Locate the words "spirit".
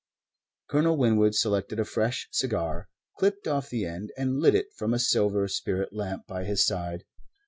5.47-5.93